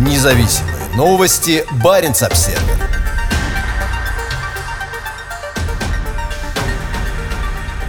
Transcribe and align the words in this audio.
Независимые 0.00 0.96
новости. 0.96 1.62
Барин 1.84 2.12
обсерва 2.12 2.62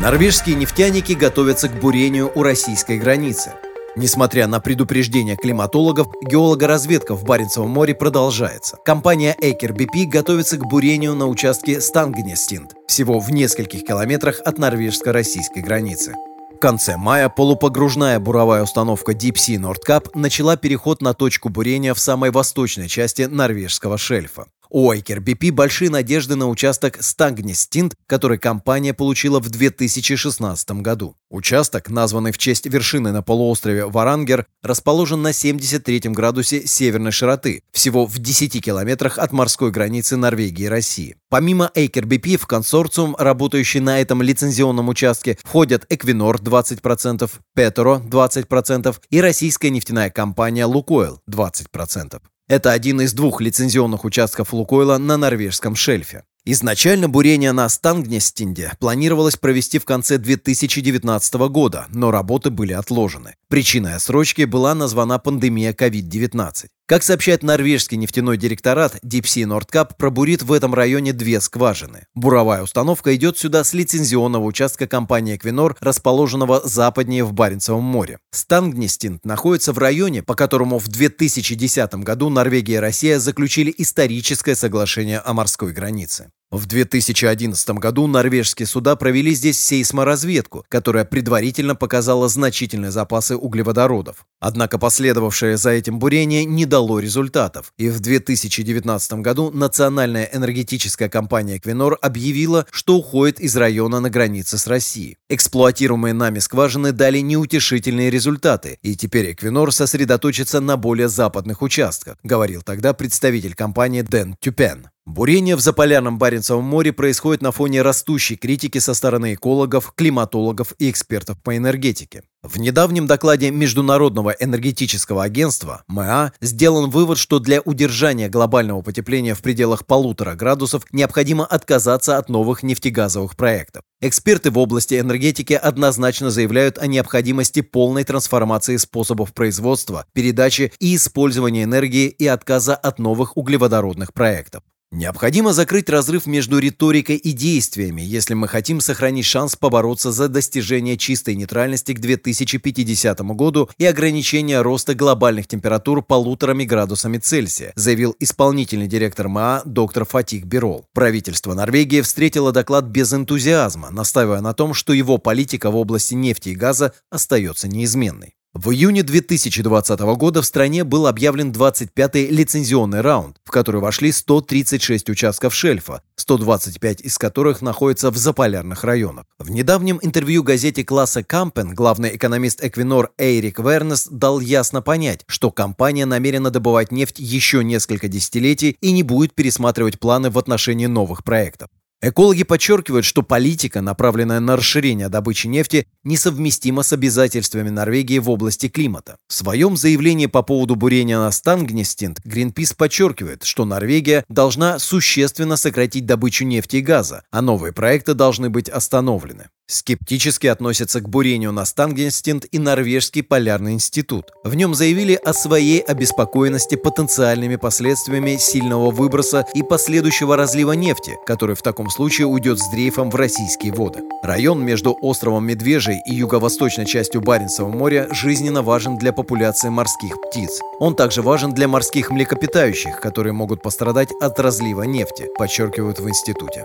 Норвежские 0.00 0.56
нефтяники 0.56 1.12
готовятся 1.12 1.68
к 1.68 1.78
бурению 1.78 2.32
у 2.34 2.42
российской 2.42 2.98
границы. 2.98 3.52
Несмотря 3.94 4.46
на 4.46 4.58
предупреждения 4.58 5.36
климатологов, 5.36 6.06
геологоразведка 6.22 7.14
в 7.14 7.24
Баренцевом 7.24 7.68
море 7.68 7.94
продолжается. 7.94 8.78
Компания 8.86 9.36
Эйкер 9.42 9.72
BP 9.72 10.06
готовится 10.06 10.56
к 10.56 10.66
бурению 10.66 11.14
на 11.14 11.26
участке 11.26 11.78
Стангнестинд, 11.78 12.72
всего 12.86 13.18
в 13.18 13.30
нескольких 13.30 13.84
километрах 13.84 14.40
от 14.46 14.58
норвежско-российской 14.58 15.60
границы. 15.60 16.14
В 16.58 16.60
конце 16.60 16.96
мая 16.96 17.28
полупогружная 17.28 18.18
буровая 18.18 18.64
установка 18.64 19.12
Deep 19.12 19.34
Sea 19.34 19.60
Nordkap 19.60 20.10
начала 20.14 20.56
переход 20.56 21.00
на 21.00 21.14
точку 21.14 21.50
бурения 21.50 21.94
в 21.94 22.00
самой 22.00 22.32
восточной 22.32 22.88
части 22.88 23.22
норвежского 23.22 23.96
шельфа. 23.96 24.46
У 24.70 24.90
Айкер 24.90 25.20
BP 25.20 25.50
большие 25.50 25.88
надежды 25.88 26.36
на 26.36 26.46
участок 26.46 26.98
Стангнестинд, 27.02 27.94
который 28.06 28.38
компания 28.38 28.92
получила 28.92 29.40
в 29.40 29.48
2016 29.48 30.70
году. 30.82 31.16
Участок, 31.30 31.88
названный 31.88 32.32
в 32.32 32.38
честь 32.38 32.66
вершины 32.66 33.10
на 33.12 33.22
полуострове 33.22 33.86
Варангер, 33.86 34.46
расположен 34.62 35.22
на 35.22 35.32
73 35.32 36.00
градусе 36.10 36.66
северной 36.66 37.12
широты, 37.12 37.62
всего 37.72 38.04
в 38.04 38.18
10 38.18 38.62
километрах 38.62 39.18
от 39.18 39.32
морской 39.32 39.70
границы 39.70 40.16
Норвегии 40.16 40.64
и 40.64 40.68
России. 40.68 41.16
Помимо 41.30 41.70
Эйкер 41.74 42.04
BP 42.04 42.36
в 42.36 42.46
консорциум, 42.46 43.16
работающий 43.18 43.80
на 43.80 44.00
этом 44.00 44.20
лицензионном 44.20 44.88
участке, 44.88 45.38
входят 45.44 45.86
Эквинор 45.88 46.36
20%, 46.36 47.30
Петеро 47.54 48.02
20% 48.04 48.96
и 49.08 49.20
российская 49.22 49.70
нефтяная 49.70 50.10
компания 50.10 50.66
Лукойл 50.66 51.22
20%. 51.30 52.20
Это 52.48 52.72
один 52.72 53.02
из 53.02 53.12
двух 53.12 53.42
лицензионных 53.42 54.06
участков 54.06 54.54
Лукойла 54.54 54.96
на 54.96 55.18
норвежском 55.18 55.76
шельфе. 55.76 56.24
Изначально 56.46 57.06
бурение 57.06 57.52
на 57.52 57.68
Стангнестинде 57.68 58.72
планировалось 58.80 59.36
провести 59.36 59.78
в 59.78 59.84
конце 59.84 60.16
2019 60.16 61.34
года, 61.50 61.86
но 61.90 62.10
работы 62.10 62.48
были 62.48 62.72
отложены. 62.72 63.34
Причиной 63.50 63.94
отсрочки 63.94 64.42
была 64.42 64.74
названа 64.74 65.18
пандемия 65.18 65.72
COVID-19. 65.72 66.66
Как 66.86 67.02
сообщает 67.02 67.42
норвежский 67.42 67.96
нефтяной 67.96 68.36
директорат, 68.36 68.96
Deep 69.02 69.22
Sea 69.22 69.44
Nordkap 69.44 69.92
пробурит 69.96 70.42
в 70.42 70.52
этом 70.52 70.74
районе 70.74 71.14
две 71.14 71.40
скважины. 71.40 72.06
Буровая 72.14 72.62
установка 72.62 73.16
идет 73.16 73.38
сюда 73.38 73.64
с 73.64 73.72
лицензионного 73.72 74.44
участка 74.44 74.86
компании 74.86 75.38
Equinor, 75.38 75.76
расположенного 75.80 76.60
западнее 76.62 77.24
в 77.24 77.32
Баренцевом 77.32 77.84
море. 77.84 78.18
Стангнестинд 78.32 79.24
находится 79.24 79.72
в 79.72 79.78
районе, 79.78 80.22
по 80.22 80.34
которому 80.34 80.78
в 80.78 80.88
2010 80.88 81.94
году 81.94 82.28
Норвегия 82.28 82.74
и 82.74 82.78
Россия 82.80 83.18
заключили 83.18 83.74
историческое 83.78 84.56
соглашение 84.56 85.20
о 85.20 85.32
морской 85.32 85.72
границе. 85.72 86.30
В 86.50 86.64
2011 86.64 87.70
году 87.72 88.06
норвежские 88.06 88.66
суда 88.66 88.96
провели 88.96 89.34
здесь 89.34 89.60
сейсморазведку, 89.60 90.64
которая 90.70 91.04
предварительно 91.04 91.74
показала 91.74 92.26
значительные 92.30 92.90
запасы 92.90 93.36
углеводородов. 93.36 94.24
Однако 94.40 94.78
последовавшее 94.78 95.58
за 95.58 95.70
этим 95.70 95.98
бурение 95.98 96.46
не 96.46 96.64
дало 96.64 97.00
результатов, 97.00 97.74
и 97.76 97.90
в 97.90 98.00
2019 98.00 99.12
году 99.14 99.50
национальная 99.50 100.30
энергетическая 100.32 101.10
компания 101.10 101.58
«Эквинор» 101.58 101.98
объявила, 102.00 102.64
что 102.70 102.96
уходит 102.96 103.40
из 103.40 103.54
района 103.54 104.00
на 104.00 104.08
границе 104.08 104.56
с 104.56 104.66
Россией. 104.66 105.18
Эксплуатируемые 105.28 106.14
нами 106.14 106.38
скважины 106.38 106.92
дали 106.92 107.18
неутешительные 107.18 108.08
результаты, 108.08 108.78
и 108.80 108.96
теперь 108.96 109.32
«Эквинор» 109.32 109.70
сосредоточится 109.70 110.60
на 110.60 110.78
более 110.78 111.10
западных 111.10 111.60
участках, 111.60 112.16
говорил 112.22 112.62
тогда 112.62 112.94
представитель 112.94 113.54
компании 113.54 114.00
Дэн 114.00 114.34
Тюпен. 114.40 114.88
Бурение 115.08 115.56
в 115.56 115.60
Заполярном 115.60 116.18
Баренцевом 116.18 116.64
море 116.64 116.92
происходит 116.92 117.40
на 117.40 117.50
фоне 117.50 117.80
растущей 117.80 118.36
критики 118.36 118.76
со 118.76 118.92
стороны 118.92 119.32
экологов, 119.32 119.94
климатологов 119.96 120.74
и 120.78 120.90
экспертов 120.90 121.42
по 121.42 121.56
энергетике. 121.56 122.24
В 122.42 122.58
недавнем 122.58 123.06
докладе 123.06 123.50
Международного 123.50 124.32
энергетического 124.38 125.24
агентства 125.24 125.82
МА 125.88 126.34
сделан 126.42 126.90
вывод, 126.90 127.16
что 127.16 127.38
для 127.38 127.62
удержания 127.62 128.28
глобального 128.28 128.82
потепления 128.82 129.34
в 129.34 129.40
пределах 129.40 129.86
полутора 129.86 130.34
градусов 130.34 130.84
необходимо 130.92 131.46
отказаться 131.46 132.18
от 132.18 132.28
новых 132.28 132.62
нефтегазовых 132.62 133.34
проектов. 133.34 133.84
Эксперты 134.02 134.50
в 134.50 134.58
области 134.58 135.00
энергетики 135.00 135.54
однозначно 135.54 136.30
заявляют 136.30 136.76
о 136.76 136.86
необходимости 136.86 137.62
полной 137.62 138.04
трансформации 138.04 138.76
способов 138.76 139.32
производства, 139.32 140.04
передачи 140.12 140.70
и 140.78 140.96
использования 140.96 141.62
энергии 141.62 142.08
и 142.08 142.26
отказа 142.26 142.76
от 142.76 142.98
новых 142.98 143.38
углеводородных 143.38 144.12
проектов. 144.12 144.62
Необходимо 144.90 145.52
закрыть 145.52 145.90
разрыв 145.90 146.24
между 146.24 146.58
риторикой 146.58 147.16
и 147.16 147.32
действиями, 147.32 148.00
если 148.00 148.32
мы 148.32 148.48
хотим 148.48 148.80
сохранить 148.80 149.26
шанс 149.26 149.54
побороться 149.54 150.12
за 150.12 150.28
достижение 150.28 150.96
чистой 150.96 151.34
нейтральности 151.36 151.92
к 151.92 152.00
2050 152.00 153.20
году 153.36 153.68
и 153.76 153.84
ограничение 153.84 154.62
роста 154.62 154.94
глобальных 154.94 155.46
температур 155.46 156.02
полуторами 156.02 156.64
градусами 156.64 157.18
Цельсия, 157.18 157.72
заявил 157.76 158.16
исполнительный 158.18 158.86
директор 158.86 159.28
МАА 159.28 159.60
доктор 159.66 160.06
Фатик 160.06 160.46
Бирол. 160.46 160.86
Правительство 160.94 161.52
Норвегии 161.52 162.00
встретило 162.00 162.50
доклад 162.50 162.86
без 162.86 163.12
энтузиазма, 163.12 163.90
настаивая 163.90 164.40
на 164.40 164.54
том, 164.54 164.72
что 164.72 164.94
его 164.94 165.18
политика 165.18 165.70
в 165.70 165.76
области 165.76 166.14
нефти 166.14 166.50
и 166.50 166.54
газа 166.54 166.94
остается 167.10 167.68
неизменной. 167.68 168.37
В 168.54 168.70
июне 168.70 169.02
2020 169.02 170.00
года 170.00 170.40
в 170.40 170.46
стране 170.46 170.82
был 170.82 171.06
объявлен 171.06 171.52
25-й 171.52 172.28
лицензионный 172.28 173.02
раунд, 173.02 173.36
в 173.44 173.50
который 173.50 173.80
вошли 173.80 174.10
136 174.10 175.10
участков 175.10 175.54
шельфа, 175.54 176.02
125 176.16 177.02
из 177.02 177.18
которых 177.18 177.60
находятся 177.60 178.10
в 178.10 178.16
заполярных 178.16 178.84
районах. 178.84 179.26
В 179.38 179.50
недавнем 179.50 179.98
интервью 180.00 180.42
газете 180.42 180.82
класса 180.82 181.22
Кампен 181.22 181.74
главный 181.74 182.16
экономист 182.16 182.64
Эквинор 182.64 183.10
Эйрик 183.18 183.58
Вернес 183.60 184.08
дал 184.10 184.40
ясно 184.40 184.80
понять, 184.80 185.24
что 185.28 185.50
компания 185.50 186.06
намерена 186.06 186.50
добывать 186.50 186.90
нефть 186.90 187.18
еще 187.18 187.62
несколько 187.62 188.08
десятилетий 188.08 188.78
и 188.80 188.92
не 188.92 189.02
будет 189.02 189.34
пересматривать 189.34 190.00
планы 190.00 190.30
в 190.30 190.38
отношении 190.38 190.86
новых 190.86 191.22
проектов. 191.22 191.68
Экологи 192.00 192.44
подчеркивают, 192.44 193.04
что 193.04 193.22
политика, 193.22 193.80
направленная 193.80 194.38
на 194.38 194.54
расширение 194.54 195.08
добычи 195.08 195.48
нефти, 195.48 195.88
несовместима 196.04 196.84
с 196.84 196.92
обязательствами 196.92 197.70
Норвегии 197.70 198.20
в 198.20 198.30
области 198.30 198.68
климата. 198.68 199.16
В 199.26 199.34
своем 199.34 199.76
заявлении 199.76 200.26
по 200.26 200.42
поводу 200.42 200.76
бурения 200.76 201.18
на 201.18 201.32
Стангнестинд 201.32 202.20
Гринпис 202.24 202.72
подчеркивает, 202.72 203.42
что 203.42 203.64
Норвегия 203.64 204.24
должна 204.28 204.78
существенно 204.78 205.56
сократить 205.56 206.06
добычу 206.06 206.44
нефти 206.44 206.76
и 206.76 206.82
газа, 206.82 207.24
а 207.32 207.42
новые 207.42 207.72
проекты 207.72 208.14
должны 208.14 208.48
быть 208.48 208.68
остановлены. 208.68 209.48
Скептически 209.70 210.46
относятся 210.46 211.02
к 211.02 211.10
бурению 211.10 211.52
на 211.52 211.66
Стангенстинд 211.66 212.46
и 212.50 212.58
Норвежский 212.58 213.22
полярный 213.22 213.74
институт. 213.74 214.32
В 214.42 214.54
нем 214.54 214.74
заявили 214.74 215.12
о 215.12 215.34
своей 215.34 215.80
обеспокоенности 215.80 216.74
потенциальными 216.74 217.56
последствиями 217.56 218.38
сильного 218.38 218.90
выброса 218.90 219.44
и 219.52 219.62
последующего 219.62 220.38
разлива 220.38 220.72
нефти, 220.72 221.16
который 221.26 221.54
в 221.54 221.60
таком 221.60 221.90
случае 221.90 222.28
уйдет 222.28 222.58
с 222.58 222.70
дрейфом 222.70 223.10
в 223.10 223.14
российские 223.16 223.74
воды. 223.74 224.00
Район 224.22 224.64
между 224.64 224.96
островом 225.02 225.46
Медвежий 225.46 225.98
и 226.06 226.14
юго-восточной 226.14 226.86
частью 226.86 227.20
Баренцева 227.20 227.68
моря 227.68 228.08
жизненно 228.10 228.62
важен 228.62 228.96
для 228.96 229.12
популяции 229.12 229.68
морских 229.68 230.14
птиц. 230.22 230.60
Он 230.80 230.96
также 230.96 231.20
важен 231.20 231.52
для 231.52 231.68
морских 231.68 232.10
млекопитающих, 232.10 233.02
которые 233.02 233.34
могут 233.34 233.60
пострадать 233.60 234.08
от 234.22 234.40
разлива 234.40 234.84
нефти, 234.84 235.26
подчеркивают 235.36 236.00
в 236.00 236.08
институте. 236.08 236.64